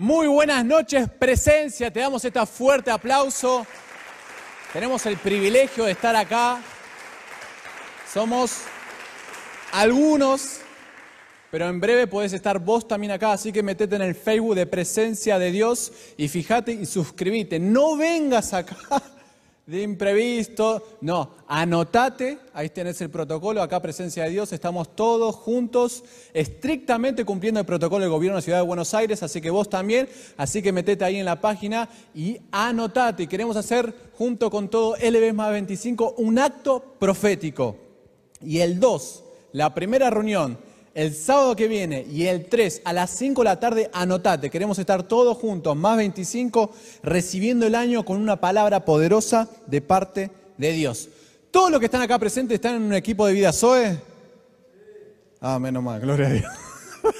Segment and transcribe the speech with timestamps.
[0.00, 1.90] Muy buenas noches, presencia.
[1.90, 3.66] Te damos este fuerte aplauso.
[4.72, 6.58] Tenemos el privilegio de estar acá.
[8.10, 8.62] Somos
[9.72, 10.60] algunos,
[11.50, 13.32] pero en breve podés estar vos también acá.
[13.32, 17.58] Así que metete en el Facebook de Presencia de Dios y fíjate y suscríbete.
[17.60, 18.78] No vengas acá
[19.70, 20.82] de imprevisto.
[21.00, 26.02] No, anotate, ahí tenés el protocolo, acá presencia de Dios, estamos todos juntos,
[26.34, 29.70] estrictamente cumpliendo el protocolo del gobierno de la Ciudad de Buenos Aires, así que vos
[29.70, 33.28] también, así que metete ahí en la página y anotate.
[33.28, 37.76] Queremos hacer junto con todo LB más 25 un acto profético.
[38.42, 40.58] Y el 2, la primera reunión
[41.00, 44.78] el sábado que viene y el 3 a las 5 de la tarde, anotate, queremos
[44.78, 46.70] estar todos juntos, más 25,
[47.02, 51.08] recibiendo el año con una palabra poderosa de parte de Dios.
[51.50, 53.98] Todos los que están acá presentes están en un equipo de vida Zoe.
[55.40, 56.52] Ah, menos mal, gloria a Dios.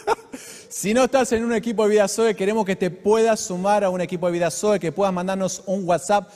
[0.68, 3.88] si no estás en un equipo de vida Zoe, queremos que te puedas sumar a
[3.88, 6.28] un equipo de vida Zoe, que puedas mandarnos un WhatsApp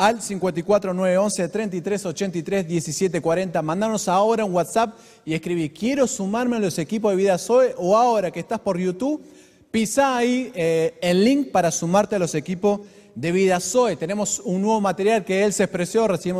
[0.00, 3.60] al 54 911 33 83 17 40.
[3.60, 4.94] Mandanos ahora un WhatsApp
[5.26, 8.78] y escribí, quiero sumarme a los equipos de Vida Zoe o ahora que estás por
[8.78, 9.22] YouTube,
[9.70, 12.80] pisa ahí eh, el link para sumarte a los equipos
[13.14, 13.96] de Vida Zoe.
[13.96, 16.36] Tenemos un nuevo material que él se expresó, recién,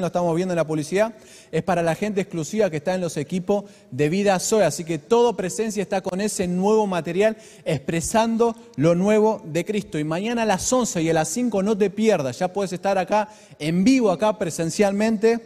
[0.00, 1.14] lo estamos viendo en la publicidad,
[1.50, 4.64] es para la gente exclusiva que está en los equipos de Vida Zoe.
[4.64, 9.98] Así que todo presencia está con ese nuevo material expresando lo nuevo de Cristo.
[9.98, 12.98] Y mañana a las 11 y a las 5 no te pierdas, ya puedes estar
[12.98, 15.40] acá en vivo, acá presencialmente,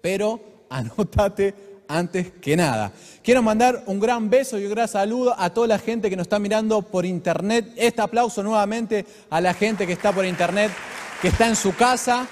[0.00, 2.92] pero anótate antes que nada.
[3.22, 6.24] Quiero mandar un gran beso y un gran saludo a toda la gente que nos
[6.24, 7.72] está mirando por internet.
[7.76, 10.70] Este aplauso nuevamente a la gente que está por internet,
[11.20, 12.26] que está en su casa,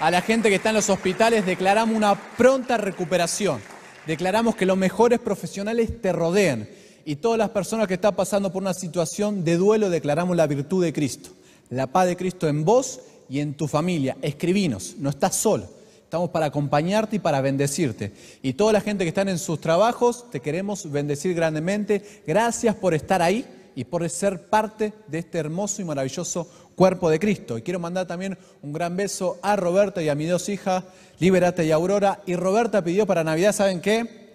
[0.00, 1.46] a la gente que está en los hospitales.
[1.46, 3.60] Declaramos una pronta recuperación.
[4.06, 6.68] Declaramos que los mejores profesionales te rodeen.
[7.04, 10.84] Y todas las personas que están pasando por una situación de duelo, declaramos la virtud
[10.84, 11.30] de Cristo.
[11.70, 14.16] La paz de Cristo en vos y en tu familia.
[14.20, 15.77] Escribinos, no estás solo.
[16.08, 18.14] Estamos para acompañarte y para bendecirte.
[18.40, 22.22] Y toda la gente que está en sus trabajos, te queremos bendecir grandemente.
[22.26, 27.20] Gracias por estar ahí y por ser parte de este hermoso y maravilloso cuerpo de
[27.20, 27.58] Cristo.
[27.58, 30.82] Y quiero mandar también un gran beso a Roberta y a mis dos hijas,
[31.18, 32.22] Liberate y Aurora.
[32.24, 34.30] Y Roberta pidió para Navidad, ¿saben qué?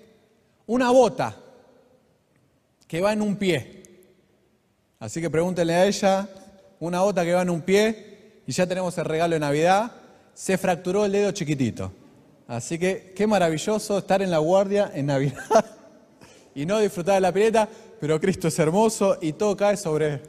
[0.67, 1.35] Una bota
[2.88, 3.81] que va en un pie.
[5.00, 6.29] Así que pregúntenle a ella,
[6.79, 10.03] una bota que va en un pie y ya tenemos el regalo de Navidad
[10.33, 11.91] se fracturó el dedo chiquitito.
[12.47, 15.66] Así que qué maravilloso estar en la guardia en Navidad
[16.55, 17.67] y no disfrutar de la pileta,
[17.99, 20.21] pero Cristo es hermoso y todo cae sobre,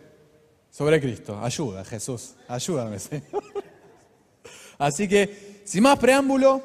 [0.70, 1.38] sobre Cristo.
[1.42, 3.25] Ayuda, Jesús, ayúdame, Señor.
[4.78, 6.62] Así que, sin más preámbulo,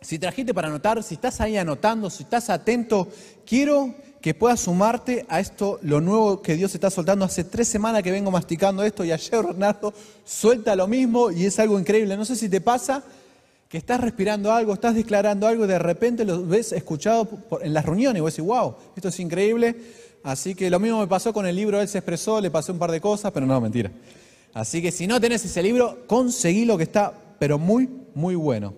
[0.00, 3.08] si trajiste para anotar, si estás ahí anotando, si estás atento,
[3.44, 7.24] quiero que puedas sumarte a esto, lo nuevo que Dios está soltando.
[7.24, 9.92] Hace tres semanas que vengo masticando esto y ayer Bernardo
[10.24, 12.16] suelta lo mismo y es algo increíble.
[12.16, 13.02] No sé si te pasa
[13.68, 17.28] que estás respirando algo, estás declarando algo y de repente lo ves escuchado
[17.60, 19.76] en las reuniones y vos decís, wow, esto es increíble.
[20.24, 22.78] Así que lo mismo me pasó con el libro, él se expresó, le pasé un
[22.78, 23.92] par de cosas, pero no, mentira.
[24.52, 28.74] Así que si no tenés ese libro, conseguí lo que está, pero muy, muy bueno.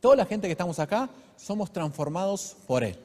[0.00, 2.96] Toda la gente que estamos acá somos transformados por él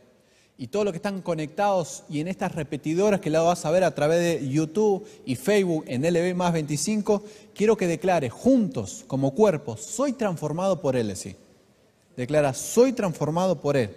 [0.62, 3.86] y todos los que están conectados y en estas repetidoras que la vas a ver
[3.86, 7.24] a través de YouTube y Facebook en LB más 25,
[7.56, 11.38] quiero que declare juntos como cuerpo, soy transformado por Él, sí.
[12.18, 13.96] Declara, soy transformado por Él.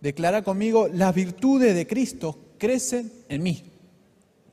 [0.00, 3.62] Declara conmigo, las virtudes de Cristo crecen en mí.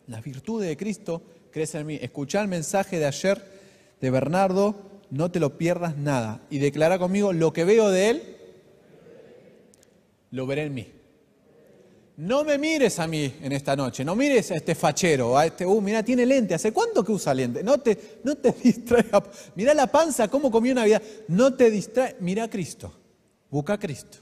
[0.07, 1.99] Las virtudes de Cristo crecen en mí.
[2.01, 3.41] Escucha el mensaje de ayer
[4.01, 4.75] de Bernardo,
[5.09, 6.41] no te lo pierdas nada.
[6.49, 8.37] Y declara conmigo, lo que veo de Él,
[10.31, 10.98] lo veré en mí.
[12.19, 15.65] No me mires a mí en esta noche, no mires a este fachero, a este,
[15.65, 17.63] uh, mira, tiene lente, ¿hace cuánto que usa lente?
[17.63, 18.53] No te, no te
[19.55, 22.91] mira la panza, cómo comió Navidad, no te distrae, mira a Cristo,
[23.49, 24.17] busca a Cristo.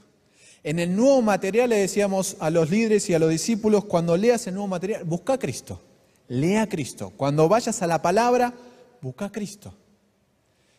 [0.62, 4.46] En el nuevo material le decíamos a los líderes y a los discípulos, cuando leas
[4.46, 5.80] el nuevo material, busca a Cristo,
[6.28, 7.12] lea a Cristo.
[7.16, 8.54] Cuando vayas a la palabra,
[9.00, 9.74] busca a Cristo.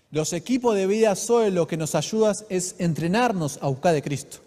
[0.09, 4.39] Los equipos de vida Zoe lo que nos ayudas es entrenarnos a buscar de Cristo.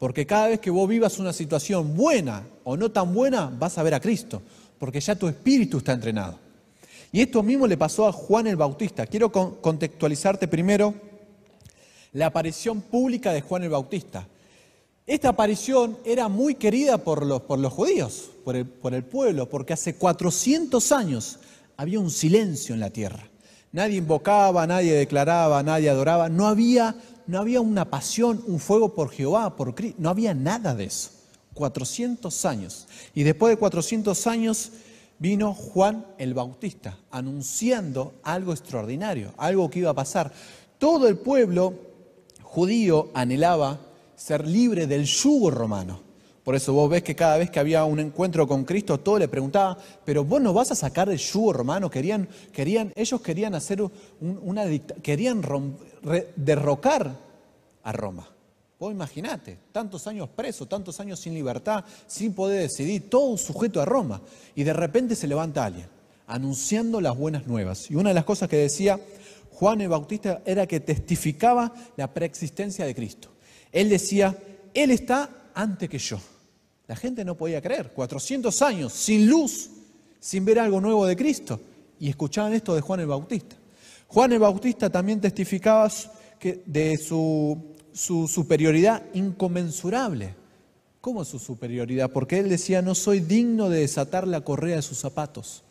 [0.00, 3.82] Porque cada vez que vos vivas una situación buena o no tan buena, vas a
[3.82, 4.40] ver a Cristo,
[4.78, 6.38] porque ya tu espíritu está entrenado.
[7.12, 9.06] Y esto mismo le pasó a Juan el Bautista.
[9.06, 10.94] Quiero contextualizarte primero
[12.14, 14.26] la aparición pública de Juan el Bautista.
[15.06, 19.50] Esta aparición era muy querida por los, por los judíos, por el, por el pueblo,
[19.50, 21.40] porque hace 400 años
[21.76, 23.28] había un silencio en la tierra.
[23.72, 26.94] Nadie invocaba, nadie declaraba, nadie adoraba, no había
[27.30, 31.10] no había una pasión, un fuego por Jehová, por Cristo, no había nada de eso.
[31.54, 32.88] 400 años.
[33.14, 34.72] Y después de 400 años
[35.18, 40.32] vino Juan el Bautista, anunciando algo extraordinario, algo que iba a pasar.
[40.78, 41.74] Todo el pueblo
[42.42, 43.78] judío anhelaba
[44.16, 46.09] ser libre del yugo romano.
[46.44, 49.28] Por eso vos ves que cada vez que había un encuentro con Cristo, todo le
[49.28, 51.90] preguntaba, pero vos no vas a sacar el yugo romano.
[51.90, 53.82] Querían, querían, ellos querían hacer
[54.20, 54.64] una
[55.02, 55.42] querían
[56.36, 57.14] derrocar
[57.82, 58.28] a Roma.
[58.78, 63.84] Vos imaginate, tantos años preso, tantos años sin libertad, sin poder decidir, todo sujeto a
[63.84, 64.22] Roma.
[64.54, 65.86] Y de repente se levanta alguien,
[66.26, 67.90] anunciando las buenas nuevas.
[67.90, 68.98] Y una de las cosas que decía
[69.60, 73.28] Juan el Bautista era que testificaba la preexistencia de Cristo.
[73.70, 74.34] Él decía,
[74.72, 76.18] Él está antes que yo.
[76.86, 79.70] La gente no podía creer, 400 años sin luz,
[80.18, 81.60] sin ver algo nuevo de Cristo.
[81.98, 83.56] Y escuchaban esto de Juan el Bautista.
[84.08, 85.88] Juan el Bautista también testificaba
[86.66, 90.34] de su su superioridad inconmensurable.
[91.00, 92.10] ¿Cómo su superioridad?
[92.10, 95.64] Porque él decía, no soy digno de desatar la correa de sus zapatos.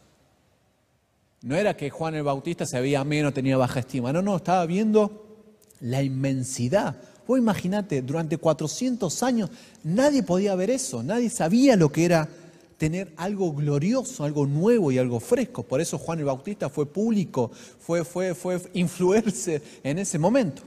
[1.42, 4.12] No era que Juan el Bautista se veía menos, tenía baja estima.
[4.12, 5.46] No, no, estaba viendo
[5.80, 6.98] la inmensidad.
[7.30, 9.52] Vos imaginate, durante 400 años
[9.84, 12.28] nadie podía ver eso, nadie sabía lo que era
[12.76, 15.62] tener algo glorioso, algo nuevo y algo fresco.
[15.62, 20.64] Por eso Juan el Bautista fue público, fue, fue, fue influirse en ese momento.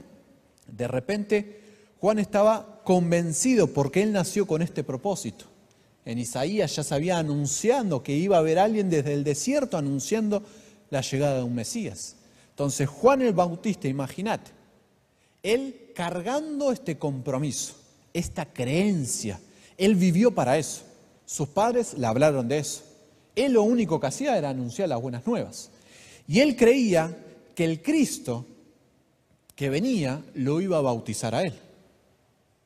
[0.69, 1.61] De repente,
[1.99, 5.47] Juan estaba convencido porque él nació con este propósito.
[6.05, 10.44] En Isaías ya se había anunciando que iba a haber alguien desde el desierto anunciando
[10.91, 12.15] la llegada de un Mesías.
[12.50, 14.62] Entonces Juan el Bautista, imagínate,
[15.43, 17.75] él cargando este compromiso,
[18.12, 19.41] esta creencia,
[19.77, 20.83] él vivió para eso.
[21.27, 22.83] Sus padres le hablaron de eso.
[23.35, 25.71] Él lo único que hacía era anunciar las buenas nuevas.
[26.29, 27.17] Y él creía
[27.55, 28.47] que el Cristo
[29.55, 31.59] que venía lo iba a bautizar a él.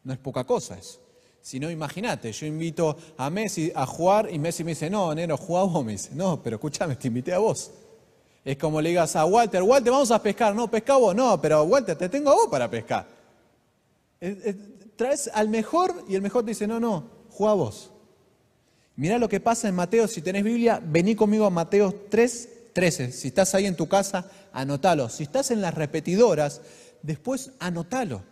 [0.05, 1.01] No es poca cosa eso.
[1.43, 5.37] Si no, imagínate, yo invito a Messi a jugar y Messi me dice, no, Nero,
[5.37, 5.85] juega vos.
[5.85, 7.71] Me dice, no, pero escúchame, te invité a vos.
[8.47, 10.55] Es como le digas a Walter, Walter, vamos a pescar.
[10.55, 11.17] No, pesca vos.
[11.17, 13.05] No, pero Walter, te tengo a vos para pescar.
[14.95, 17.91] traes al mejor y el mejor te dice, no, no, juega vos.
[18.95, 23.11] Mirá lo que pasa en Mateo, si tenés Biblia, vení conmigo a Mateo 3, 13.
[23.11, 25.09] Si estás ahí en tu casa, anótalo.
[25.09, 26.61] Si estás en las repetidoras,
[27.03, 28.23] después anótalo.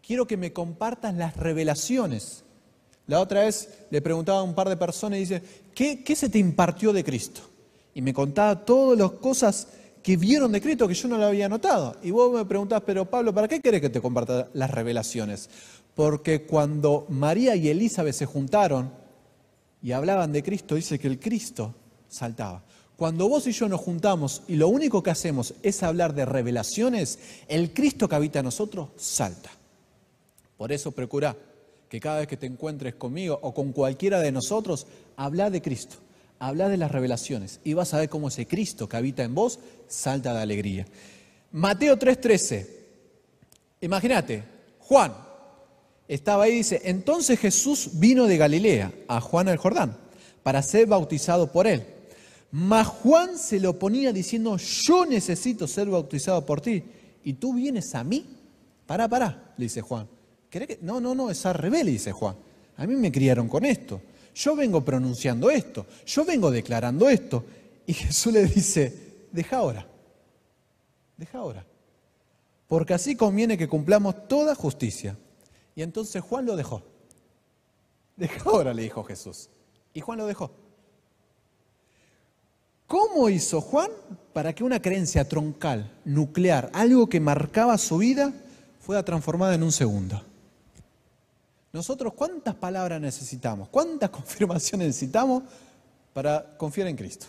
[0.00, 2.44] Quiero que me compartas las revelaciones.
[3.08, 5.42] La otra vez le preguntaba a un par de personas y dice,
[5.74, 7.55] ¿qué, qué se te impartió de Cristo?
[7.96, 9.68] Y me contaba todas las cosas
[10.02, 11.96] que vieron de Cristo que yo no lo había notado.
[12.02, 15.48] Y vos me preguntás, pero Pablo, ¿para qué querés que te comparta las revelaciones?
[15.94, 18.92] Porque cuando María y Elizabeth se juntaron
[19.80, 21.74] y hablaban de Cristo, dice que el Cristo
[22.06, 22.62] saltaba.
[22.98, 27.18] Cuando vos y yo nos juntamos y lo único que hacemos es hablar de revelaciones,
[27.48, 29.48] el Cristo que habita en nosotros salta.
[30.58, 31.34] Por eso procura
[31.88, 35.96] que cada vez que te encuentres conmigo o con cualquiera de nosotros, habla de Cristo,
[36.38, 39.58] habla de las revelaciones y vas a ver cómo ese Cristo que habita en vos
[39.88, 40.86] salta de alegría.
[41.52, 42.66] Mateo 3:13,
[43.80, 44.44] imagínate,
[44.80, 45.14] Juan
[46.08, 49.96] estaba ahí y dice, entonces Jesús vino de Galilea a Juan el Jordán
[50.42, 51.84] para ser bautizado por él.
[52.52, 56.84] Mas Juan se lo ponía diciendo, yo necesito ser bautizado por ti.
[57.24, 58.24] Y tú vienes a mí.
[58.86, 60.06] Pará, pará, le dice Juan.
[60.48, 60.78] Que?
[60.80, 62.36] No, no, no, es al dice Juan.
[62.76, 64.00] A mí me criaron con esto.
[64.36, 65.86] Yo vengo pronunciando esto.
[66.04, 67.42] Yo vengo declarando esto.
[67.86, 69.86] Y Jesús le dice, deja ahora.
[71.16, 71.64] Deja ahora.
[72.68, 75.16] Porque así conviene que cumplamos toda justicia.
[75.74, 76.82] Y entonces Juan lo dejó.
[78.14, 79.48] Deja ahora, le dijo Jesús.
[79.94, 80.50] Y Juan lo dejó.
[82.86, 83.90] ¿Cómo hizo Juan
[84.34, 88.34] para que una creencia troncal, nuclear, algo que marcaba su vida,
[88.80, 90.22] fuera transformada en un segundo?
[91.76, 93.68] Nosotros, ¿cuántas palabras necesitamos?
[93.68, 95.42] ¿Cuántas confirmaciones necesitamos
[96.12, 97.26] para confiar en Cristo?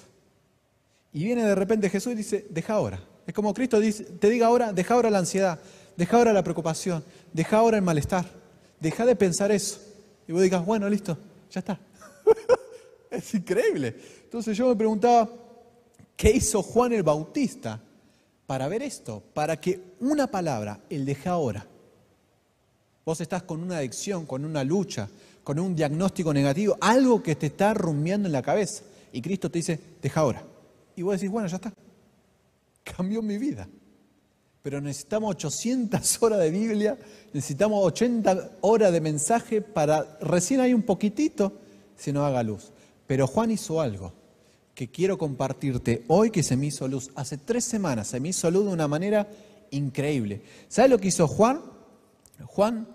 [1.11, 2.99] Y viene de repente Jesús y dice, deja ahora.
[3.25, 3.79] Es como Cristo
[4.19, 5.59] te diga ahora, deja ahora la ansiedad,
[5.97, 8.25] deja ahora la preocupación, deja ahora el malestar,
[8.79, 9.81] deja de pensar eso.
[10.27, 11.17] Y vos digas, bueno, listo,
[11.51, 11.77] ya está.
[13.11, 13.95] es increíble.
[14.23, 15.29] Entonces yo me preguntaba,
[16.17, 17.79] ¿Qué hizo Juan el Bautista
[18.47, 19.21] para ver esto?
[19.33, 21.67] Para que una palabra, el deja ahora.
[23.07, 25.07] Vos estás con una adicción, con una lucha,
[25.41, 28.83] con un diagnóstico negativo, algo que te está rumiando en la cabeza.
[29.13, 30.43] Y Cristo te dice, deja ahora.
[30.93, 31.71] Y vos decís, bueno, ya está.
[32.83, 33.69] Cambió mi vida.
[34.61, 36.97] Pero necesitamos 800 horas de Biblia,
[37.31, 41.53] necesitamos 80 horas de mensaje para recién hay un poquitito
[41.95, 42.73] si no haga luz.
[43.07, 44.11] Pero Juan hizo algo
[44.75, 47.09] que quiero compartirte hoy que se me hizo luz.
[47.15, 49.29] Hace tres semanas se me hizo luz de una manera
[49.71, 50.41] increíble.
[50.67, 51.61] ¿Sabes lo que hizo Juan?
[52.45, 52.87] Juan,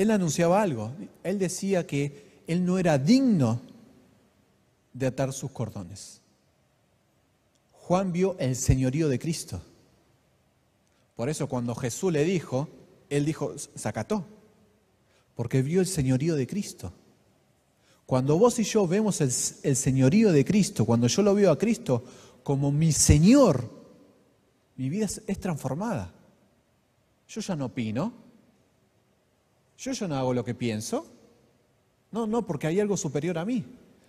[0.00, 0.92] él anunciaba algo.
[1.22, 3.60] Él decía que él no era digno
[4.94, 6.22] de atar sus cordones.
[7.72, 9.60] Juan vio el señorío de Cristo.
[11.16, 12.66] Por eso cuando Jesús le dijo,
[13.10, 14.24] él dijo, sacató,
[15.34, 16.94] porque vio el señorío de Cristo.
[18.06, 19.30] Cuando vos y yo vemos el,
[19.76, 22.02] señorío de Cristo, cuando yo lo veo a Cristo
[22.42, 23.68] como mi Señor,
[24.76, 26.10] mi vida es, es transformada.
[27.28, 28.19] Yo ya no opino,
[29.80, 31.06] yo ya no hago lo que pienso,
[32.12, 33.64] no, no, porque hay algo superior a mí.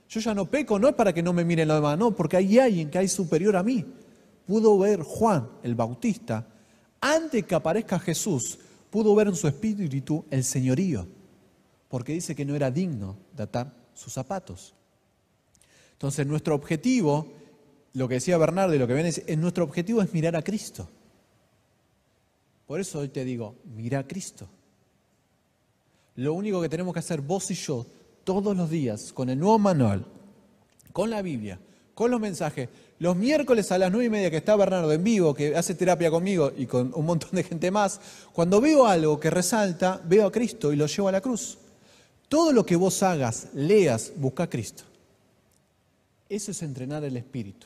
[0.09, 2.35] Yo ya no peco, no es para que no me miren lo demás, no, porque
[2.35, 3.85] hay alguien que hay superior a mí.
[4.45, 6.45] Pudo ver Juan el Bautista,
[6.99, 8.59] antes que aparezca Jesús,
[8.89, 11.07] pudo ver en su espíritu el señorío,
[11.87, 14.73] porque dice que no era digno de atar sus zapatos.
[15.93, 17.31] Entonces nuestro objetivo,
[17.93, 20.89] lo que decía Bernardo y lo que ven es, nuestro objetivo es mirar a Cristo.
[22.67, 24.49] Por eso hoy te digo, mira a Cristo.
[26.21, 27.83] Lo único que tenemos que hacer vos y yo
[28.23, 30.05] todos los días con el nuevo manual,
[30.93, 31.59] con la Biblia,
[31.95, 35.33] con los mensajes, los miércoles a las nueve y media que está Bernardo en vivo,
[35.33, 37.99] que hace terapia conmigo y con un montón de gente más,
[38.33, 41.57] cuando veo algo que resalta, veo a Cristo y lo llevo a la cruz.
[42.29, 44.83] Todo lo que vos hagas, leas, busca a Cristo.
[46.29, 47.65] Eso es entrenar el espíritu.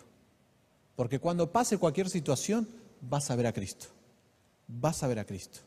[0.95, 2.65] Porque cuando pase cualquier situación,
[3.01, 3.87] vas a ver a Cristo.
[4.65, 5.59] Vas a ver a Cristo.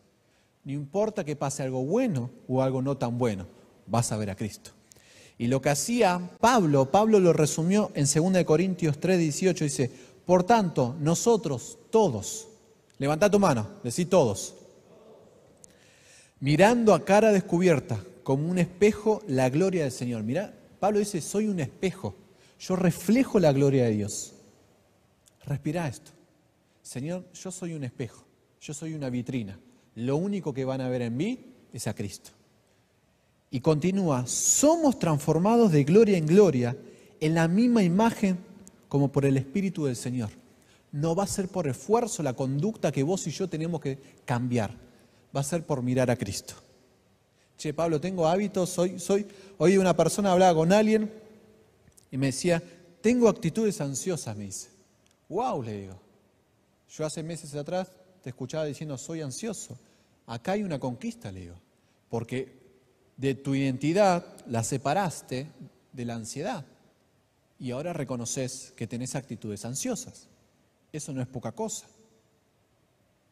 [0.68, 3.46] No importa que pase algo bueno o algo no tan bueno,
[3.87, 4.72] vas a ver a Cristo.
[5.38, 9.90] Y lo que hacía Pablo, Pablo lo resumió en 2 Corintios 3, 18, dice,
[10.26, 12.48] por tanto, nosotros todos,
[12.98, 14.56] levanta tu mano, decí todos,
[16.40, 20.22] mirando a cara descubierta, como un espejo, la gloria del Señor.
[20.22, 22.14] Mira, Pablo dice, soy un espejo,
[22.60, 24.34] yo reflejo la gloria de Dios.
[25.46, 26.10] Respira esto.
[26.82, 28.22] Señor, yo soy un espejo,
[28.60, 29.58] yo soy una vitrina.
[29.99, 31.40] Lo único que van a ver en mí
[31.73, 32.31] es a Cristo.
[33.50, 36.76] Y continúa, somos transformados de gloria en gloria
[37.19, 38.38] en la misma imagen
[38.88, 40.31] como por el Espíritu del Señor.
[40.93, 44.73] No va a ser por esfuerzo la conducta que vos y yo tenemos que cambiar,
[45.37, 46.55] va a ser por mirar a Cristo.
[47.57, 49.26] Che, Pablo, tengo hábitos, soy,
[49.59, 51.11] hoy una persona hablaba con alguien
[52.12, 52.62] y me decía,
[53.00, 54.69] tengo actitudes ansiosas, me dice.
[55.28, 56.00] Wow, le digo.
[56.88, 57.90] Yo hace meses atrás
[58.23, 59.76] te escuchaba diciendo, soy ansioso.
[60.28, 61.56] Acá hay una conquista, le digo,
[62.11, 62.52] porque
[63.16, 65.49] de tu identidad la separaste
[65.92, 66.64] de la ansiedad
[67.58, 70.28] y ahora reconoces que tenés actitudes ansiosas.
[70.92, 71.87] Eso no es poca cosa.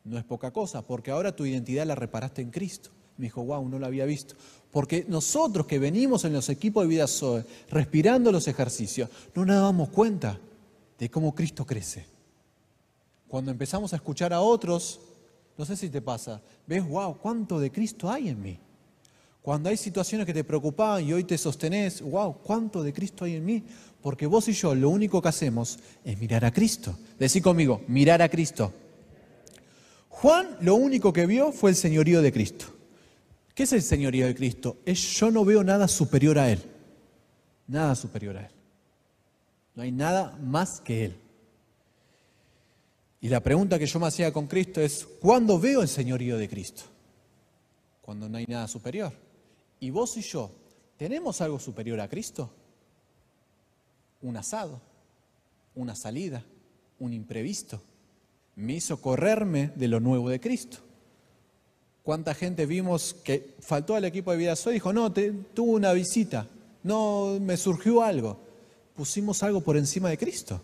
[0.04, 2.90] No es poca cosa, porque ahora tu identidad la reparaste en Cristo.
[3.18, 4.34] Me dijo, wow, no lo había visto.
[4.70, 9.56] Porque nosotros que venimos en los equipos de vida SOE, respirando los ejercicios, no nos
[9.56, 10.38] damos cuenta
[10.98, 12.06] de cómo Cristo crece.
[13.28, 15.00] Cuando empezamos a escuchar a otros,
[15.56, 18.58] no sé si te pasa, ves, wow, cuánto de Cristo hay en mí.
[19.40, 23.36] Cuando hay situaciones que te preocupaban y hoy te sostenés, wow, ¿cuánto de Cristo hay
[23.36, 23.62] en mí?
[24.02, 26.96] Porque vos y yo lo único que hacemos es mirar a Cristo.
[27.18, 28.72] Decí conmigo, mirar a Cristo.
[30.08, 32.66] Juan lo único que vio fue el señorío de Cristo.
[33.54, 34.78] ¿Qué es el señorío de Cristo?
[34.84, 36.60] Es yo no veo nada superior a Él.
[37.66, 38.52] Nada superior a Él.
[39.74, 41.16] No hay nada más que Él.
[43.20, 46.48] Y la pregunta que yo me hacía con Cristo es, ¿cuándo veo el señorío de
[46.48, 46.82] Cristo?
[48.02, 49.12] Cuando no hay nada superior.
[49.80, 50.50] Y vos y yo,
[50.96, 52.50] ¿tenemos algo superior a Cristo?
[54.22, 54.80] Un asado,
[55.74, 56.44] una salida,
[56.98, 57.80] un imprevisto.
[58.54, 60.78] Me hizo correrme de lo nuevo de Cristo.
[62.02, 64.74] ¿Cuánta gente vimos que faltó al equipo de vida soy?
[64.74, 66.46] Dijo, no, te, tuvo una visita,
[66.84, 68.38] no, me surgió algo.
[68.94, 70.62] Pusimos algo por encima de Cristo.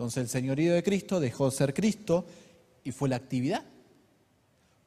[0.00, 2.24] Entonces el señorío de Cristo dejó de ser Cristo
[2.82, 3.62] y fue la actividad.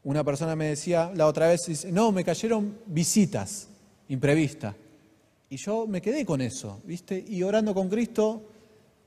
[0.03, 3.67] Una persona me decía la otra vez, no, me cayeron visitas
[4.10, 4.74] imprevistas.
[5.51, 7.24] Y yo me quedé con eso, ¿viste?
[7.27, 8.41] Y orando con Cristo,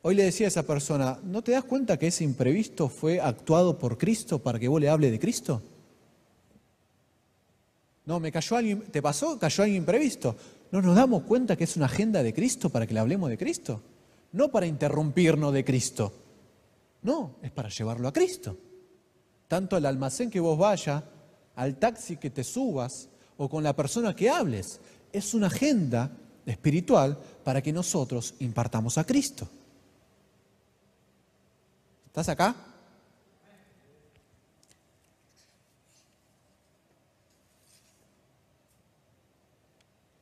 [0.03, 3.77] hoy le decía a esa persona, ¿no te das cuenta que ese imprevisto fue actuado
[3.77, 5.61] por Cristo para que vos le hable de Cristo?
[8.05, 9.41] No, me cayó alguien, ¿te pasó?
[9.41, 10.37] Cayó alguien imprevisto.
[10.71, 13.37] ¿No nos damos cuenta que es una agenda de Cristo para que le hablemos de
[13.37, 13.83] Cristo?
[14.37, 16.13] No para interrumpirnos de Cristo.
[17.03, 18.57] No, es para llevarlo a Cristo
[19.49, 21.03] tanto al almacén que vos vayas,
[21.55, 24.81] al taxi que te subas o con la persona que hables.
[25.13, 26.11] Es una agenda
[26.45, 29.49] espiritual para que nosotros impartamos a Cristo.
[32.07, 32.55] ¿Estás acá?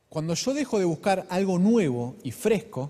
[0.09, 2.89] Cuando yo dejo de buscar algo nuevo y fresco,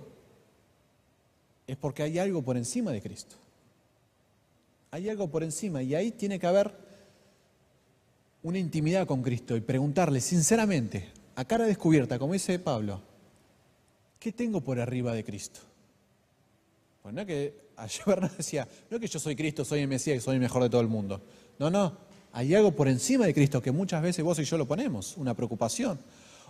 [1.67, 3.35] es porque hay algo por encima de Cristo.
[4.91, 6.73] Hay algo por encima y ahí tiene que haber
[8.43, 13.01] una intimidad con Cristo y preguntarle sinceramente, a cara descubierta, como dice Pablo,
[14.19, 15.59] ¿qué tengo por arriba de Cristo?
[17.01, 19.87] Pues no es que ayer Bernardo decía, no es que yo soy Cristo, soy el
[19.87, 21.21] Mesías, soy el mejor de todo el mundo.
[21.57, 21.97] No, no,
[22.31, 25.33] hay algo por encima de Cristo que muchas veces vos y yo lo ponemos, una
[25.33, 25.99] preocupación.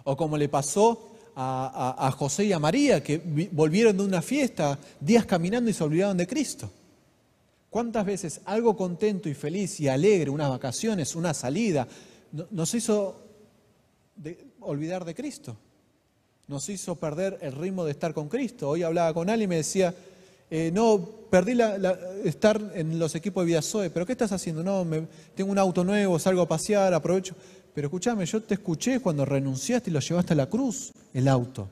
[0.03, 5.25] O como le pasó a, José y a María, que volvieron de una fiesta, días
[5.25, 6.71] caminando y se olvidaron de Cristo.
[7.69, 11.87] ¿Cuántas veces algo contento y feliz y alegre, unas vacaciones, una salida,
[12.51, 13.21] nos hizo
[14.61, 15.57] olvidar de Cristo?
[16.47, 18.69] Nos hizo perder el ritmo de estar con Cristo.
[18.69, 19.93] Hoy hablaba con alguien y me decía,
[20.49, 23.61] eh, no, perdí la, estar en los equipos de Vida
[23.93, 24.63] pero ¿qué estás haciendo?
[24.63, 27.35] No, me, tengo un auto nuevo, salgo a pasear, aprovecho.
[27.75, 31.67] Pero escúchame, yo te escuché cuando renunciaste y lo llevaste a la cruz, el auto.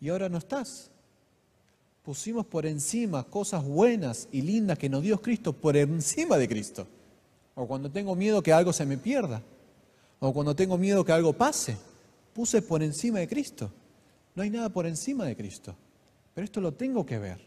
[0.00, 0.90] Y ahora no estás.
[2.02, 6.86] Pusimos por encima cosas buenas y lindas que nos dio Cristo por encima de Cristo.
[7.54, 9.42] O cuando tengo miedo que algo se me pierda.
[10.20, 11.76] O cuando tengo miedo que algo pase.
[12.32, 13.70] Puse por encima de Cristo.
[14.34, 15.74] No hay nada por encima de Cristo.
[16.34, 17.38] Pero esto lo tengo que ver.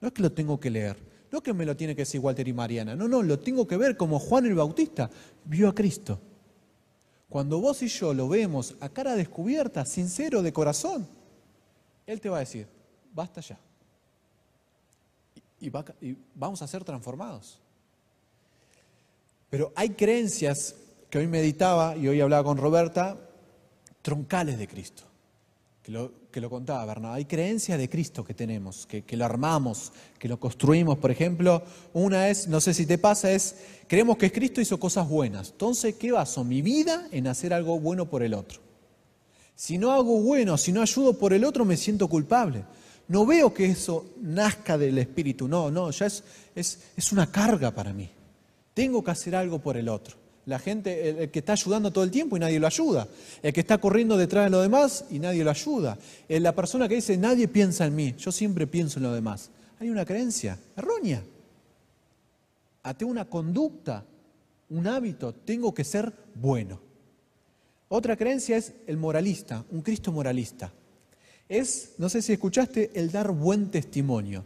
[0.00, 0.96] No es que lo tengo que leer.
[1.30, 2.96] No es que me lo tiene que decir Walter y Mariana.
[2.96, 5.08] No, no, lo tengo que ver como Juan el Bautista
[5.44, 6.18] vio a Cristo.
[7.28, 11.08] Cuando vos y yo lo vemos a cara descubierta, sincero, de corazón,
[12.06, 12.68] Él te va a decir,
[13.12, 13.58] basta ya.
[15.60, 15.70] Y,
[16.34, 17.58] vamos a ser transformados.
[19.50, 20.74] Pero hay creencias
[21.10, 23.16] que hoy meditaba y hoy hablaba con Roberta,
[24.02, 25.04] troncales de Cristo
[25.86, 30.26] que lo, contaba Bernardo, hay creencias de Cristo que tenemos, que, que, lo armamos, que
[30.26, 30.98] lo construimos.
[30.98, 31.62] Por ejemplo,
[31.92, 33.54] una es, no sé si te pasa, es,
[33.86, 35.50] creemos que Cristo hizo cosas buenas.
[35.50, 36.42] Entonces, ¿qué baso?
[36.42, 38.60] Mi vida en hacer algo bueno por el otro.
[39.54, 42.64] Si no hago bueno, si no ayudo por el otro, me siento culpable.
[43.06, 46.24] No veo que eso nazca del Espíritu, no, no, ya es,
[46.56, 48.10] es, es una carga para mí.
[48.74, 52.10] Tengo que hacer algo por el otro la gente, el, que está ayudando todo el
[52.10, 53.06] tiempo y nadie lo ayuda,
[53.42, 55.98] el que está corriendo detrás de los demás y nadie lo ayuda,
[56.28, 59.50] la persona que dice nadie piensa en mí, yo siempre pienso en los demás.
[59.78, 61.22] Hay una creencia errónea.
[62.82, 64.04] Ate una conducta,
[64.70, 66.80] un hábito, tengo que ser bueno.
[67.88, 70.72] Otra creencia es el moralista, un Cristo moralista.
[71.48, 74.44] Es, no sé si escuchaste, el dar buen testimonio.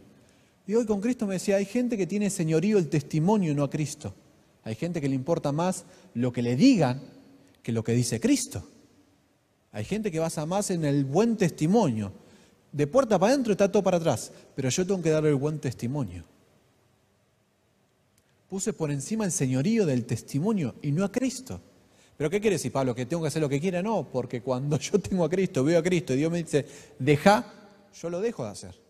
[0.67, 3.69] Y hoy con Cristo me decía, hay gente que tiene señorío el testimonio, no a
[3.69, 4.13] Cristo.
[4.63, 7.01] Hay gente que le importa más lo que le digan
[7.63, 8.63] que lo que dice Cristo.
[9.71, 12.11] Hay gente que basa más en el buen testimonio.
[12.71, 15.59] De puerta para adentro está todo para atrás, pero yo tengo que darle el buen
[15.59, 16.23] testimonio.
[18.49, 21.61] Puse por encima el señorío del testimonio y no a Cristo.
[22.17, 22.93] ¿Pero qué quiere decir, Pablo?
[22.93, 23.81] ¿Que tengo que hacer lo que quiera?
[23.81, 26.65] No, porque cuando yo tengo a Cristo, veo a Cristo y Dios me dice,
[26.99, 27.45] deja,
[27.99, 28.80] yo lo dejo de hacer.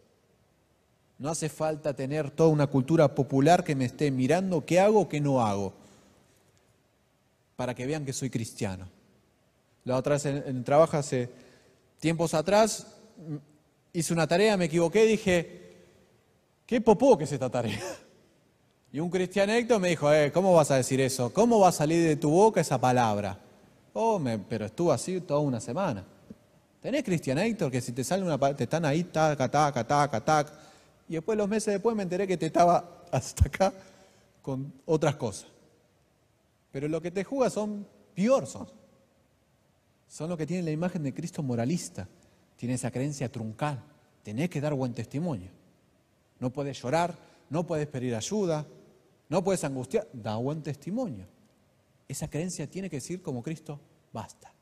[1.22, 5.22] No hace falta tener toda una cultura popular que me esté mirando qué hago qué
[5.22, 5.72] no hago,
[7.56, 8.88] para que vean que soy cristiano.
[9.84, 11.30] La otra vez en, el trabajo hace
[12.00, 13.36] tiempos atrás mm,
[13.94, 15.76] hice una tarea, me equivoqué, dije,
[16.66, 17.80] qué popó que es esta tarea.
[18.94, 21.32] Y un cristianecto me dijo, eh, ¿cómo vas a decir eso?
[21.32, 23.40] ¿Cómo va a salir de tu boca esa palabra?
[23.94, 26.04] Oh, pero estuvo así toda una semana.
[26.82, 30.71] ¿Tenés cristianecto que si te sale una te están ahí, taca, taca, taca, taca?
[31.12, 33.74] Y después, los meses después, me enteré que te estaba hasta acá
[34.42, 35.46] con otras cosas.
[36.72, 38.66] Pero lo que te juega son peor, son.
[40.08, 42.08] Son los que tienen la imagen de Cristo moralista.
[42.56, 43.84] Tienen esa creencia truncal.
[44.24, 45.50] Tenés que dar buen testimonio.
[46.40, 47.14] No puedes llorar,
[47.50, 48.66] no puedes pedir ayuda,
[49.28, 50.08] no puedes angustiar.
[50.14, 51.26] Da buen testimonio.
[52.08, 53.82] Esa creencia tiene que decir como Cristo,
[54.14, 54.54] basta.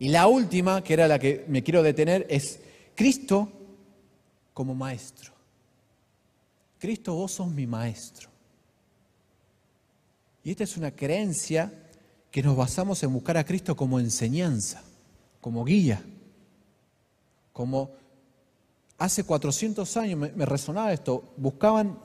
[0.00, 2.58] Y la última, que era la que me quiero detener, es
[2.96, 3.61] Cristo
[4.52, 5.32] como maestro.
[6.78, 8.28] Cristo, vos sos mi maestro.
[10.44, 11.72] Y esta es una creencia
[12.30, 14.82] que nos basamos en buscar a Cristo como enseñanza,
[15.40, 16.02] como guía,
[17.52, 17.90] como
[18.98, 21.98] hace 400 años me, resonaba esto, buscaban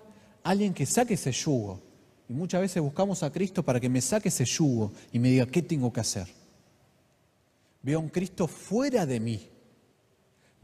[0.43, 1.81] a alguien que saque ese yugo.
[2.29, 5.45] Y muchas veces buscamos a Cristo para que me saque ese yugo y me diga
[5.45, 6.27] qué tengo que hacer.
[7.81, 9.49] Veo a un Cristo fuera de mí,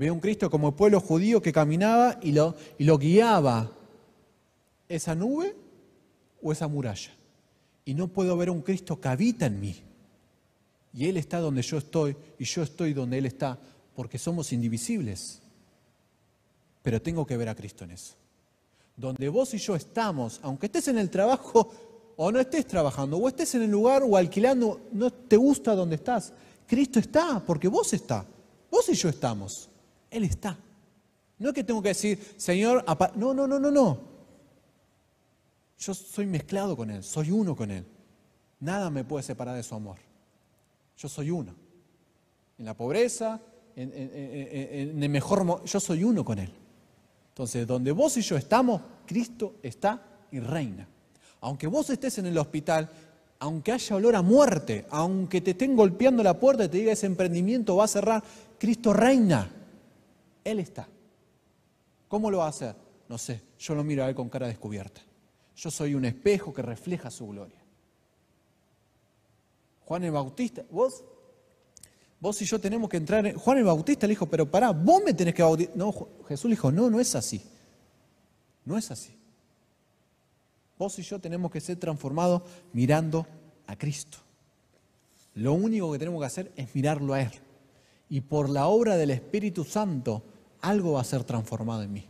[0.04, 3.72] Veo un Cristo como el pueblo judío que caminaba y lo, y lo guiaba
[4.90, 5.56] esa nube
[6.42, 7.12] o esa muralla.
[7.86, 9.82] Y no puedo ver un Cristo que habita en mí.
[10.94, 13.58] Y Él está donde yo estoy y yo estoy donde Él está,
[13.96, 15.42] porque somos indivisibles.
[16.82, 18.16] Pero tengo que ver a Cristo en eso.
[18.98, 21.72] Donde vos y yo estamos, aunque estés en el trabajo
[22.18, 25.96] o no estés trabajando, o estés en el lugar o alquilando, no te gusta donde
[25.96, 26.34] estás,
[26.68, 28.26] Cristo está, porque vos está.
[28.70, 29.70] Vos y yo estamos.
[30.14, 30.58] Él está.
[31.40, 34.00] No es que tengo que decir, Señor, no, no, no, no, no.
[35.78, 37.86] Yo soy mezclado con Él, soy uno con Él.
[38.60, 39.98] Nada me puede separar de su amor.
[40.98, 41.54] Yo soy uno.
[42.58, 43.42] En la pobreza,
[43.76, 43.92] en,
[45.04, 46.54] el mejor, yo soy uno con Él.
[47.30, 50.88] Entonces, donde vos y yo estamos, Cristo está y reina.
[51.42, 52.90] Aunque vos estés en el hospital,
[53.40, 57.08] aunque haya olor a muerte, aunque te estén golpeando la puerta y te diga ese
[57.08, 58.24] emprendimiento va a cerrar,
[58.58, 59.52] Cristo reina.
[60.44, 60.88] Él está.
[62.08, 62.76] ¿Cómo lo va a hacer?
[63.10, 65.02] No sé, yo lo miro a Él con cara descubierta.
[65.56, 67.60] Yo soy un espejo que refleja su gloria.
[69.86, 71.04] Juan el Bautista, vos,
[72.20, 73.26] vos y yo tenemos que entrar.
[73.26, 75.76] En, Juan el Bautista le dijo, pero pará, vos me tenés que bautizar.
[75.76, 75.94] No,
[76.28, 77.42] Jesús le dijo, no, no es así.
[78.66, 79.16] No es así.
[80.78, 83.28] Vos y yo tenemos que ser transformados mirando
[83.68, 84.18] a Cristo.
[85.36, 87.32] Lo único que tenemos que hacer es mirarlo a Él.
[88.10, 90.24] Y por la obra del Espíritu Santo,
[90.64, 92.06] algo va a ser transformado en mí.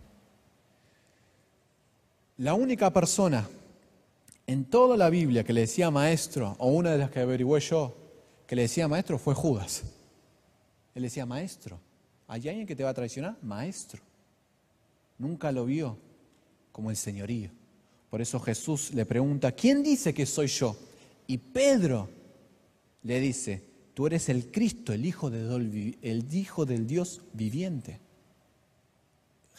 [2.37, 3.47] La única persona
[4.45, 7.95] en toda la Biblia que le decía maestro, o una de las que averigüé yo,
[8.47, 9.83] que le decía maestro fue Judas.
[10.93, 11.79] Él decía maestro.
[12.27, 13.37] ¿Hay alguien que te va a traicionar?
[13.41, 14.01] Maestro.
[15.17, 15.97] Nunca lo vio
[16.71, 17.49] como el señorío.
[18.09, 20.75] Por eso Jesús le pregunta, ¿quién dice que soy yo?
[21.25, 22.09] Y Pedro
[23.01, 23.63] le dice,
[23.93, 28.02] tú eres el Cristo, el Hijo, de, el hijo del Dios viviente.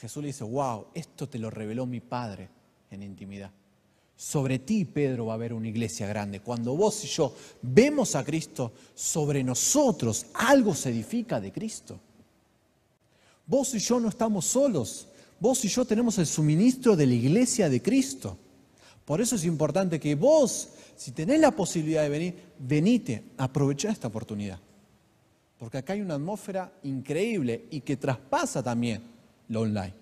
[0.05, 2.51] Jesús le dice, wow, esto te lo reveló mi Padre
[2.91, 3.51] en intimidad.
[4.15, 6.41] Sobre ti, Pedro, va a haber una iglesia grande.
[6.41, 11.99] Cuando vos y yo vemos a Cristo, sobre nosotros algo se edifica de Cristo.
[13.47, 15.09] Vos y yo no estamos solos.
[15.41, 18.37] Vos y yo tenemos el suministro de la iglesia de Cristo.
[19.07, 24.09] Por eso es importante que vos, si tenés la posibilidad de venir, venite, aprovechá esta
[24.09, 24.61] oportunidad.
[25.59, 29.14] Porque acá hay una atmósfera increíble y que traspasa también
[29.49, 29.95] lo online.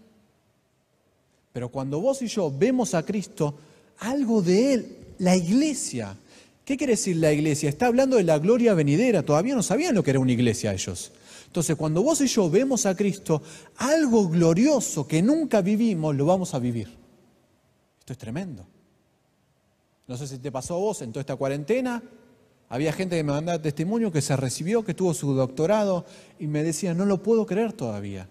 [1.52, 3.54] Pero cuando vos y yo vemos a Cristo,
[3.98, 6.16] algo de Él, la iglesia.
[6.64, 7.68] ¿Qué quiere decir la iglesia?
[7.68, 9.22] Está hablando de la gloria venidera.
[9.22, 11.12] Todavía no sabían lo que era una iglesia ellos.
[11.46, 13.42] Entonces, cuando vos y yo vemos a Cristo,
[13.76, 16.88] algo glorioso que nunca vivimos, lo vamos a vivir.
[18.00, 18.64] Esto es tremendo.
[20.06, 22.02] No sé si te pasó a vos en toda esta cuarentena.
[22.68, 26.06] Había gente que me mandaba testimonio que se recibió, que tuvo su doctorado
[26.38, 28.28] y me decía, no lo puedo creer todavía.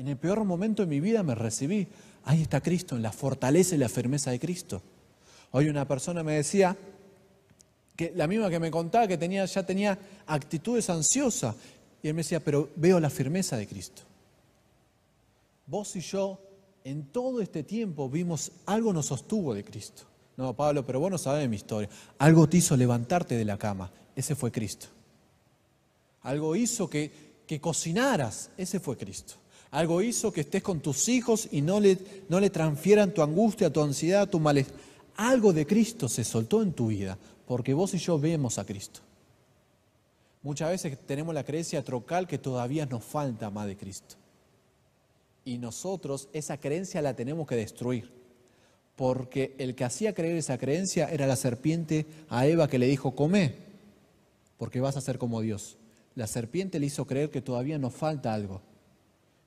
[0.00, 1.86] En el peor momento de mi vida me recibí.
[2.24, 4.80] Ahí está Cristo, en la fortaleza y la firmeza de Cristo.
[5.50, 6.74] Hoy una persona me decía,
[7.94, 11.54] que la misma que me contaba que tenía, ya tenía actitudes ansiosas,
[12.02, 14.00] y él me decía, pero veo la firmeza de Cristo.
[15.66, 16.40] Vos y yo,
[16.82, 20.04] en todo este tiempo, vimos algo nos sostuvo de Cristo.
[20.38, 21.90] No, Pablo, pero vos no sabés mi historia.
[22.16, 23.90] Algo te hizo levantarte de la cama.
[24.16, 24.86] Ese fue Cristo.
[26.22, 28.48] Algo hizo que, que cocinaras.
[28.56, 29.34] Ese fue Cristo.
[29.70, 33.80] Algo hizo que estés con tus hijos y no le, no transfieran tu angustia, tu
[33.80, 34.76] ansiedad, tu malestar.
[35.16, 39.00] Algo de Cristo se soltó en tu vida, porque vos y yo vemos a Cristo.
[40.42, 44.16] Muchas veces tenemos la creencia trocal que todavía nos falta más de Cristo.
[45.44, 48.10] Y nosotros esa creencia la tenemos que destruir.
[48.96, 53.14] Porque el que hacía creer esa creencia era la serpiente a Eva que le dijo,
[53.14, 53.54] come,
[54.58, 55.76] porque vas a ser como Dios.
[56.14, 58.62] La serpiente le hizo creer que todavía nos falta algo.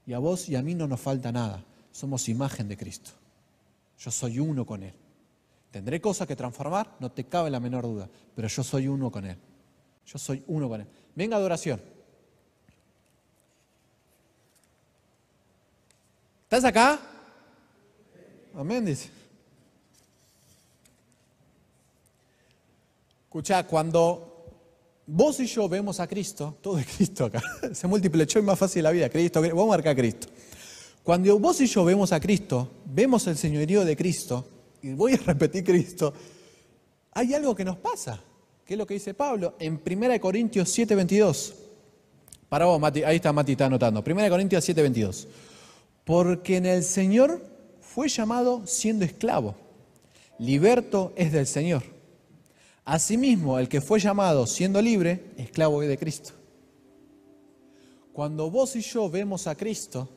[0.05, 1.63] Y a vos y a mí no nos falta nada.
[1.91, 3.11] Somos imagen de Cristo.
[3.99, 4.93] Yo soy uno con Él.
[5.71, 9.25] Tendré cosas que transformar, no te cabe la menor duda, pero yo soy uno con
[9.25, 9.37] Él.
[10.05, 10.87] Yo soy uno con Él.
[11.15, 11.81] Venga, adoración.
[16.43, 16.99] ¿Estás acá?
[18.55, 19.09] Amén, dice.
[23.23, 24.32] Escucha, cuando
[25.05, 27.41] Vos y yo vemos a Cristo, todo es Cristo acá,
[27.73, 30.27] se multiplicó y más fácil la vida, Cristo, vamos a marcar a Cristo.
[31.03, 34.47] Cuando vos y yo vemos a Cristo, vemos el señorío de Cristo,
[34.81, 36.13] y voy a repetir Cristo,
[37.11, 38.21] hay algo que nos pasa,
[38.65, 41.53] que es lo que dice Pablo en 1 Corintios 7:22.
[42.47, 44.01] Para vos, Mati, ahí está Mati, está anotando.
[44.01, 45.27] 1 Corintios 7:22.
[46.05, 47.41] Porque en el Señor
[47.81, 49.55] fue llamado siendo esclavo,
[50.39, 51.92] liberto es del Señor.
[52.85, 56.33] Asimismo, el que fue llamado siendo libre, esclavo de Cristo.
[58.11, 60.09] Cuando vos y yo vemos a Cristo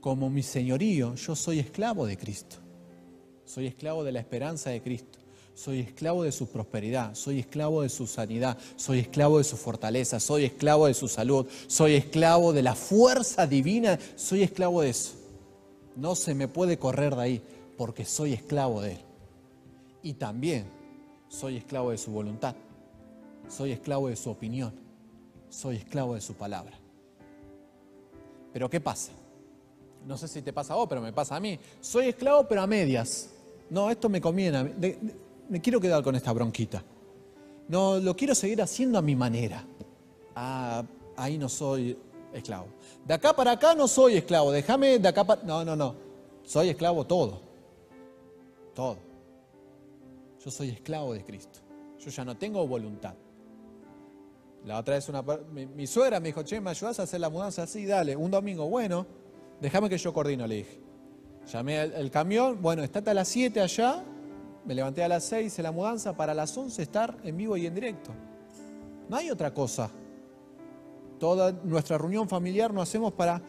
[0.00, 2.56] como mi señorío, yo soy esclavo de Cristo.
[3.44, 5.18] Soy esclavo de la esperanza de Cristo.
[5.54, 10.18] Soy esclavo de su prosperidad, soy esclavo de su sanidad, soy esclavo de su fortaleza,
[10.18, 15.12] soy esclavo de su salud, soy esclavo de la fuerza divina, soy esclavo de eso.
[15.94, 17.42] No se me puede correr de ahí
[17.76, 18.98] porque soy esclavo de Él.
[20.02, 20.66] Y también
[21.34, 22.54] soy esclavo de su voluntad,
[23.48, 24.72] soy esclavo de su opinión,
[25.48, 26.78] soy esclavo de su palabra.
[28.52, 29.10] Pero ¿qué pasa?
[30.06, 31.58] No sé si te pasa a vos, pero me pasa a mí.
[31.80, 33.30] Soy esclavo, pero a medias.
[33.70, 34.72] No, esto me conviene.
[35.48, 36.84] me quiero quedar con esta bronquita.
[37.68, 39.64] No, lo quiero seguir haciendo a mi manera.
[40.36, 40.84] Ah,
[41.16, 41.98] ahí no soy
[42.32, 42.66] esclavo.
[43.04, 44.52] De acá para acá no soy esclavo.
[44.52, 45.42] Déjame de acá para...
[45.42, 45.96] No, no, no.
[46.44, 47.40] soy esclavo todo,
[48.74, 49.13] todo.
[50.44, 51.60] Yo soy esclavo de Cristo.
[51.98, 53.14] Yo ya no tengo voluntad.
[54.66, 57.66] La otra vez una, mi, suegra me dijo, che, ¿me ayudas a hacer la mudanza?
[57.66, 59.06] Sí, dale, un domingo, bueno,
[59.60, 60.80] déjame que yo coordino, le dije.
[61.50, 64.02] Llamé el, camión, bueno, estate a las 7 allá,
[64.64, 67.66] me levanté a las 6 en la mudanza, para las 11 estar en vivo y
[67.66, 68.10] en directo.
[69.08, 69.90] No hay otra cosa.
[71.18, 73.42] Toda nuestra reunión familiar nos hacemos para,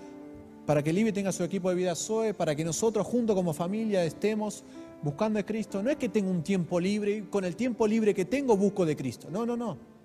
[0.66, 4.04] para que Libby tenga su equipo de vida SOE, para que nosotros juntos como familia
[4.04, 4.66] estemos
[5.02, 5.82] buscando a Cristo.
[5.84, 8.86] No es que tenga un tiempo libre y con el tiempo libre que tengo busco
[8.86, 9.30] de Cristo.
[9.30, 9.96] No, no, no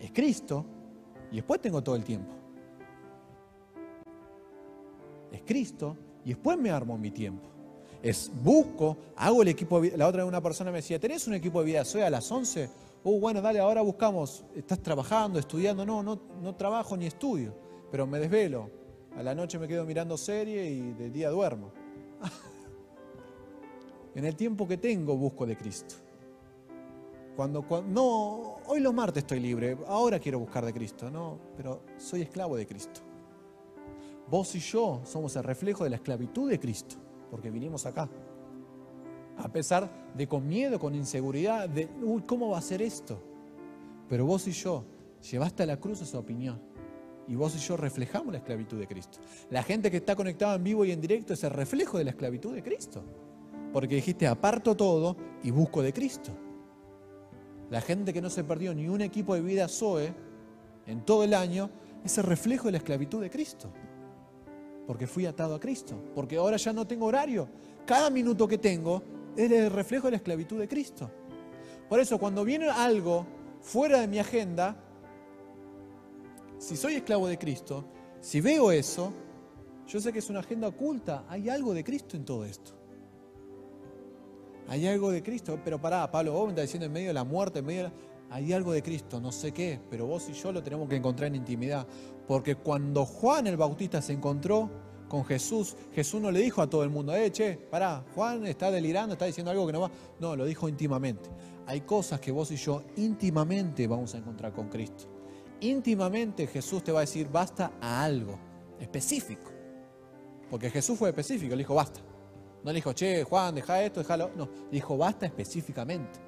[0.00, 0.64] es Cristo
[1.30, 2.32] y después tengo todo el tiempo.
[5.30, 7.48] Es Cristo y después me armo mi tiempo.
[8.02, 9.96] Es busco, hago el equipo de vida.
[9.98, 12.30] La otra vez una persona me decía, ¿tenés un equipo de vida soy a las
[12.32, 12.70] 11?
[13.04, 14.44] Oh, bueno, dale, ahora buscamos.
[14.56, 15.84] ¿Estás trabajando, estudiando?
[15.84, 17.54] No, no, no trabajo ni estudio,
[17.90, 18.70] pero me desvelo.
[19.16, 21.72] A la noche me quedo mirando serie y de día duermo.
[24.20, 25.94] en el tiempo que tengo busco de Cristo.
[27.34, 32.20] Cuando, no, hoy los martes estoy libre, ahora quiero buscar de Cristo, no, pero soy
[32.20, 33.00] esclavo de Cristo.
[34.28, 36.96] Vos y yo somos el reflejo de la esclavitud de Cristo,
[37.30, 38.10] porque vinimos acá.
[39.38, 43.18] A pesar de con miedo, con inseguridad, de, uy, ¿cómo va a ser esto?
[44.06, 44.84] Pero vos y yo
[45.30, 46.60] llevaste a la cruz esa opinión.
[47.26, 49.18] Y vos y yo reflejamos la esclavitud de Cristo.
[49.48, 52.10] La gente que está conectada en vivo y en directo es el reflejo de la
[52.10, 53.02] esclavitud de Cristo.
[53.72, 56.32] Porque dijiste, aparto todo y busco de Cristo.
[57.70, 60.12] La gente que no se perdió ni un equipo de vida Zoe
[60.86, 61.70] en todo el año
[62.04, 63.72] es el reflejo de la esclavitud de Cristo.
[64.86, 65.94] Porque fui atado a Cristo.
[66.14, 67.48] Porque ahora ya no tengo horario.
[67.86, 69.02] Cada minuto que tengo
[69.36, 71.10] es el reflejo de la esclavitud de Cristo.
[71.88, 73.24] Por eso cuando viene algo
[73.60, 74.76] fuera de mi agenda,
[76.58, 77.84] si soy esclavo de Cristo,
[78.20, 79.12] si veo eso,
[79.86, 81.24] yo sé que es una agenda oculta.
[81.28, 82.79] Hay algo de Cristo en todo esto.
[84.70, 87.24] Hay algo de Cristo, pero pará, Pablo, vos me estás diciendo en medio de la
[87.24, 87.94] muerte, en medio de la...
[88.30, 91.26] Hay algo de Cristo, no sé qué, pero vos y yo lo tenemos que encontrar
[91.26, 91.84] en intimidad.
[92.28, 94.70] Porque cuando Juan el Bautista se encontró
[95.08, 98.70] con Jesús, Jesús no le dijo a todo el mundo, eh, che, pará, Juan está
[98.70, 99.90] delirando, está diciendo algo que no va.
[100.20, 101.28] No, lo dijo íntimamente.
[101.66, 105.06] Hay cosas que vos y yo íntimamente vamos a encontrar con Cristo.
[105.62, 108.38] Íntimamente Jesús te va a decir, basta a algo
[108.78, 109.50] específico.
[110.48, 112.00] Porque Jesús fue específico, le dijo, basta.
[112.62, 114.30] No le dijo, che, Juan, deja esto, déjalo.
[114.36, 116.18] No, le dijo, basta específicamente.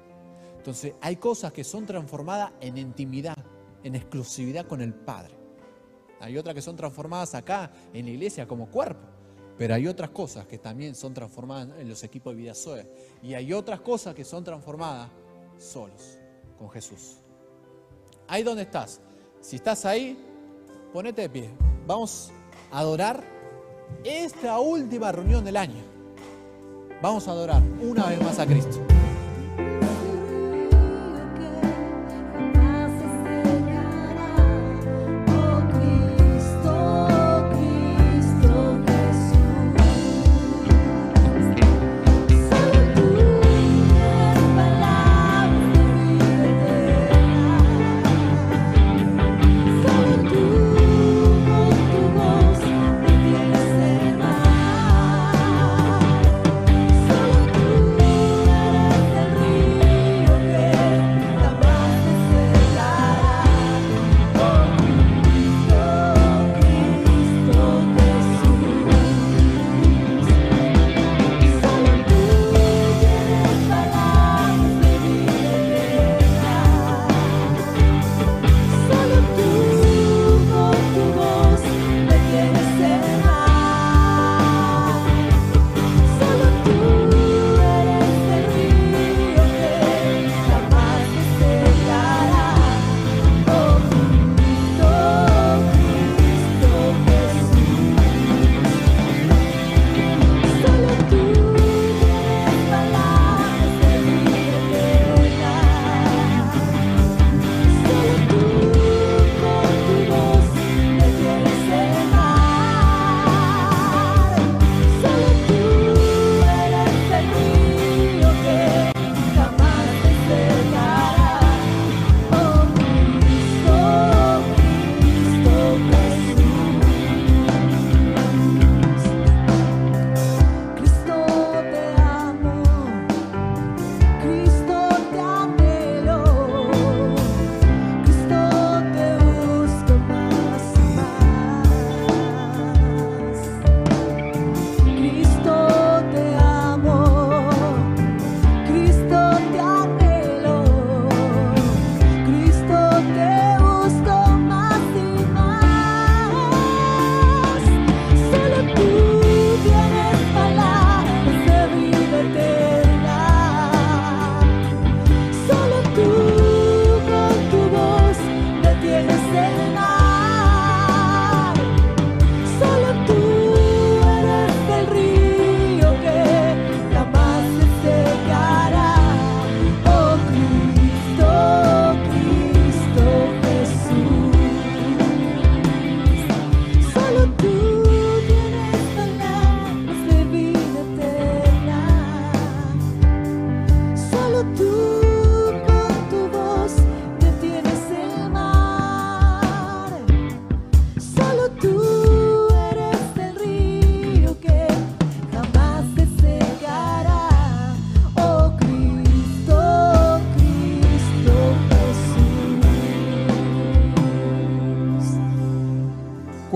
[0.57, 3.37] Entonces, hay cosas que son transformadas en intimidad,
[3.83, 5.35] en exclusividad con el Padre.
[6.19, 9.05] Hay otras que son transformadas acá, en la iglesia, como cuerpo.
[9.57, 12.87] Pero hay otras cosas que también son transformadas en los equipos de vida Zoe.
[13.21, 15.09] Y hay otras cosas que son transformadas
[15.57, 16.17] solos,
[16.57, 17.17] con Jesús.
[18.27, 19.01] Ahí donde estás.
[19.41, 20.17] Si estás ahí,
[20.91, 21.49] ponete de pie.
[21.85, 22.31] Vamos
[22.71, 23.23] a adorar
[24.03, 25.92] esta última reunión del año.
[27.03, 28.79] Vamos a adorar una vez más a Cristo.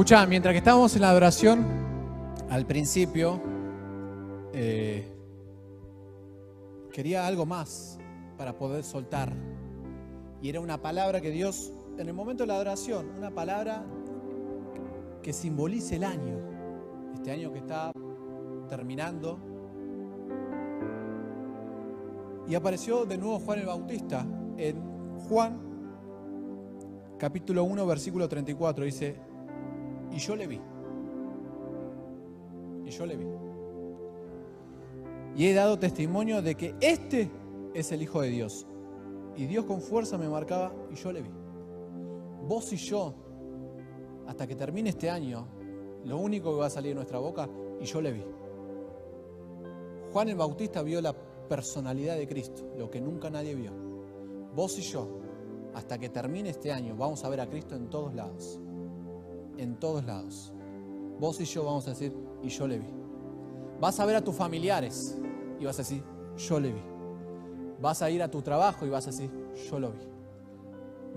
[0.10, 1.66] Mientras que estábamos en la adoración,
[2.50, 3.42] al principio,
[4.54, 5.06] eh,
[6.94, 8.00] quería algo más
[8.38, 9.34] para poder soltar.
[10.42, 13.84] Y era una palabra que Dios, en el momento de la adoración, una palabra
[15.22, 16.40] que simbolice el año,
[17.14, 17.92] este año que está
[18.70, 19.38] terminando.
[22.48, 24.82] Y apareció de nuevo Juan el Bautista en
[25.28, 25.60] Juan
[27.20, 28.86] capítulo 1, versículo 34.
[28.86, 29.27] Dice,
[30.12, 30.62] y yo le vi.
[32.86, 33.26] Y yo le vi.
[35.36, 37.30] Y he dado testimonio de que este
[37.74, 38.66] es el Hijo de Dios.
[39.36, 41.30] Y Dios con fuerza me marcaba y yo le vi.
[42.48, 43.14] Vos y yo,
[44.26, 45.48] hasta que termine este año,
[46.06, 47.48] lo único que va a salir de nuestra boca,
[47.80, 48.26] y yo le vi.
[50.12, 53.72] Juan el Bautista vio la personalidad de Cristo, lo que nunca nadie vio.
[54.56, 55.20] Vos y yo,
[55.76, 58.60] hasta que termine este año, vamos a ver a Cristo en todos lados.
[59.58, 60.54] En todos lados.
[61.20, 62.94] Vos y yo vamos a decir, y yo le vi.
[63.80, 65.18] Vas a ver a tus familiares
[65.60, 66.04] y vas a decir,
[66.38, 66.82] yo le vi.
[67.80, 69.32] Vas a ir a tu trabajo y vas a decir,
[69.70, 70.00] yo lo vi.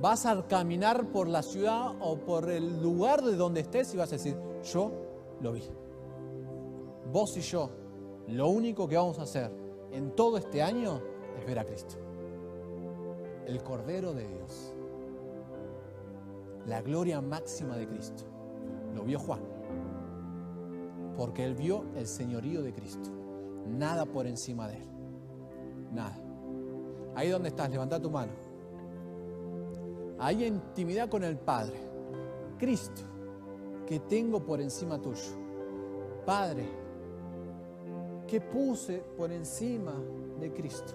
[0.01, 4.11] Vas a caminar por la ciudad o por el lugar de donde estés y vas
[4.11, 4.93] a decir, yo
[5.41, 5.63] lo vi.
[7.13, 7.71] Vos y yo,
[8.29, 9.51] lo único que vamos a hacer
[9.93, 11.03] en todo este año
[11.39, 11.97] es ver a Cristo.
[13.47, 14.75] El Cordero de Dios.
[16.67, 18.25] La gloria máxima de Cristo.
[19.11, 19.41] Vio Juan.
[21.17, 23.11] Porque él vio el señorío de Cristo.
[23.67, 24.89] Nada por encima de él.
[25.93, 26.17] Nada.
[27.17, 28.31] Ahí donde estás, levanta tu mano.
[30.21, 31.75] Hay intimidad con el Padre.
[32.57, 33.03] Cristo,
[33.85, 35.33] que tengo por encima tuyo.
[36.25, 36.69] Padre,
[38.29, 39.95] que puse por encima
[40.39, 40.93] de Cristo.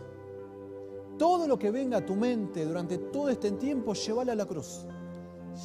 [1.18, 4.86] Todo lo que venga a tu mente durante todo este tiempo, llévala a la cruz.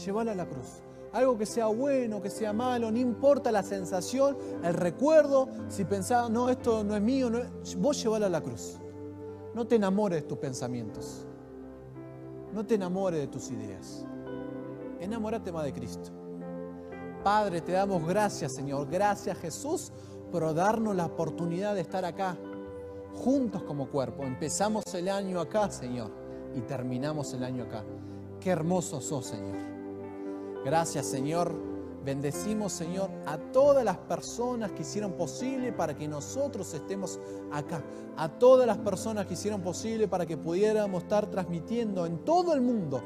[0.04, 0.82] Llévala a la cruz.
[1.12, 6.30] Algo que sea bueno, que sea malo, no importa la sensación, el recuerdo, si pensás,
[6.30, 7.40] no, esto no es mío, no
[7.78, 8.78] vos llévala a la cruz.
[9.54, 11.26] No te enamores de tus pensamientos.
[12.52, 14.06] No te enamores de tus ideas.
[15.00, 16.10] Enamórate más de Cristo.
[17.24, 18.88] Padre, te damos gracias, Señor.
[18.88, 19.92] Gracias, Jesús,
[20.30, 22.36] por darnos la oportunidad de estar acá,
[23.14, 24.22] juntos como cuerpo.
[24.22, 26.10] Empezamos el año acá, Señor,
[26.54, 27.84] y terminamos el año acá.
[28.40, 29.69] Qué hermoso sos, Señor.
[30.64, 31.70] Gracias, Señor.
[32.04, 37.20] Bendecimos, Señor, a todas las personas que hicieron posible para que nosotros estemos
[37.52, 37.82] acá.
[38.16, 42.62] A todas las personas que hicieron posible para que pudiéramos estar transmitiendo en todo el
[42.62, 43.02] mundo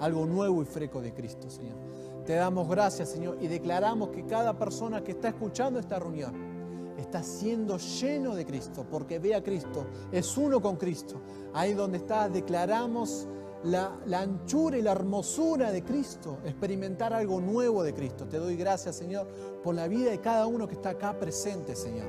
[0.00, 1.76] algo nuevo y fresco de Cristo, Señor.
[2.24, 6.54] Te damos gracias, Señor, y declaramos que cada persona que está escuchando esta reunión
[6.96, 11.20] está siendo lleno de Cristo, porque ve a Cristo, es uno con Cristo.
[11.52, 13.26] Ahí donde está, declaramos
[13.64, 18.26] la, anchura y la hermosura de Cristo, experimentar algo nuevo de Cristo.
[18.26, 19.26] Te doy gracias, Señor,
[19.62, 22.06] por la vida de cada uno que está acá presente, Señor.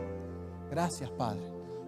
[0.70, 1.41] Gracias, Padre,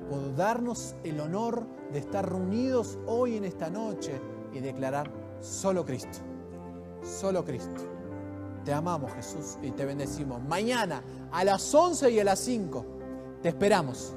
[0.09, 4.19] por darnos el honor de estar reunidos hoy en esta noche
[4.53, 5.11] y declarar
[5.41, 6.19] solo Cristo,
[7.03, 7.81] solo Cristo.
[8.63, 10.41] Te amamos, Jesús, y te bendecimos.
[10.43, 11.01] Mañana
[11.31, 12.85] a las 11 y a las 5
[13.41, 14.13] te esperamos.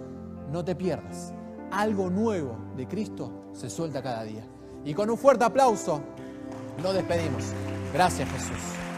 [0.51, 1.33] No te pierdas.
[1.71, 4.45] Algo nuevo de Cristo se suelta cada día.
[4.85, 6.01] Y con un fuerte aplauso
[6.83, 7.45] nos despedimos.
[7.93, 8.90] Gracias, Jesús.